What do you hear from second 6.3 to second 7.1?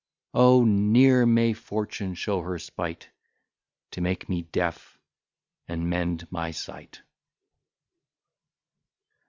my sight!